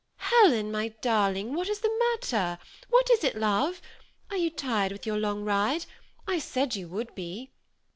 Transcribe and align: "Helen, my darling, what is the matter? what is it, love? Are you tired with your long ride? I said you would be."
"Helen, 0.33 0.71
my 0.71 0.87
darling, 0.99 1.53
what 1.53 1.69
is 1.69 1.81
the 1.81 1.99
matter? 2.15 2.57
what 2.89 3.11
is 3.11 3.23
it, 3.23 3.35
love? 3.37 3.79
Are 4.31 4.35
you 4.37 4.49
tired 4.49 4.91
with 4.91 5.05
your 5.05 5.19
long 5.19 5.43
ride? 5.45 5.85
I 6.27 6.39
said 6.39 6.75
you 6.75 6.87
would 6.87 7.13
be." 7.13 7.51